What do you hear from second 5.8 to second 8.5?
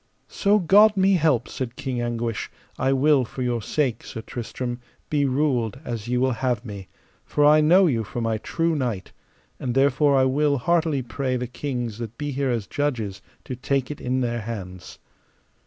as ye will have me, for I know you for my